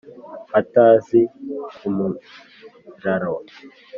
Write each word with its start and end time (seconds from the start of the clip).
Hatazi 0.53 1.21
umuraro 1.87 3.35